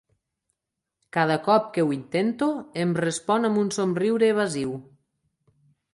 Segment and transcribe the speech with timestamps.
[1.17, 2.49] Cada cop que ho intento
[2.85, 4.77] em respon amb un somriure evasiu.